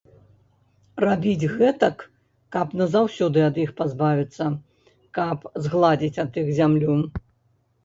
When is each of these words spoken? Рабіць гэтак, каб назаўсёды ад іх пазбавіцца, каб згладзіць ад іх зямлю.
Рабіць 1.03 1.49
гэтак, 1.59 1.97
каб 2.55 2.67
назаўсёды 2.81 3.45
ад 3.49 3.61
іх 3.65 3.75
пазбавіцца, 3.83 4.49
каб 5.21 5.37
згладзіць 5.69 6.15
ад 6.27 6.43
іх 6.47 6.53
зямлю. 6.65 6.99